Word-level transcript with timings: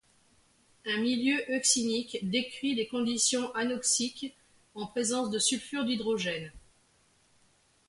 Un 0.87 0.97
milieu 0.99 1.39
euxinique 1.55 2.17
décrit 2.27 2.73
des 2.73 2.87
conditions 2.87 3.53
anoxiques 3.53 4.35
en 4.73 4.87
présence 4.87 5.29
de 5.29 5.37
sulfure 5.37 5.85
d'hydrogène. 5.85 6.51